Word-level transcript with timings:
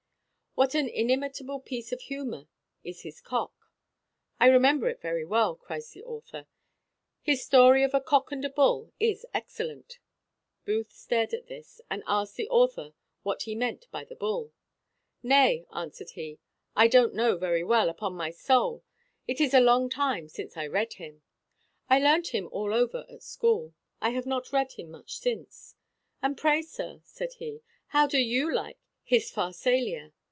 What 0.53 0.75
an 0.75 0.89
inimitable 0.89 1.61
piece 1.61 1.93
of 1.93 2.01
humour 2.01 2.49
is 2.83 3.03
his 3.03 3.21
Cock!" 3.21 3.53
"I 4.37 4.47
remember 4.47 4.89
it 4.89 4.99
very 5.01 5.23
well," 5.23 5.55
cries 5.55 5.91
the 5.91 6.03
author; 6.03 6.45
"his 7.21 7.41
story 7.41 7.83
of 7.83 7.93
a 7.93 8.01
Cock 8.01 8.33
and 8.33 8.43
a 8.43 8.49
Bull 8.49 8.91
is 8.99 9.25
excellent." 9.33 9.99
Booth 10.65 10.91
stared 10.91 11.33
at 11.33 11.47
this, 11.47 11.79
and 11.89 12.03
asked 12.05 12.35
the 12.35 12.49
author 12.49 12.91
what 13.23 13.43
he 13.43 13.55
meant 13.55 13.87
by 13.91 14.03
the 14.03 14.13
Bull? 14.17 14.51
"Nay," 15.23 15.65
answered 15.71 16.11
he, 16.15 16.37
"I 16.75 16.89
don't 16.89 17.15
know 17.15 17.37
very 17.37 17.63
well, 17.63 17.87
upon 17.87 18.13
my 18.13 18.29
soul. 18.31 18.83
It 19.29 19.39
is 19.39 19.53
a 19.53 19.61
long 19.61 19.87
time 19.89 20.27
since 20.27 20.57
I 20.57 20.67
read 20.67 20.95
him. 20.95 21.21
I 21.89 21.97
learnt 21.97 22.35
him 22.35 22.49
all 22.51 22.73
over 22.73 23.05
at 23.09 23.23
school; 23.23 23.73
I 24.01 24.09
have 24.09 24.25
not 24.25 24.51
read 24.51 24.73
him 24.73 24.91
much 24.91 25.15
since. 25.17 25.75
And 26.21 26.37
pray, 26.37 26.61
sir," 26.61 26.99
said 27.05 27.35
he, 27.35 27.61
"how 27.87 28.05
do 28.05 28.17
you 28.17 28.53
like 28.53 28.77
his 29.01 29.31
Pharsalia? 29.31 30.11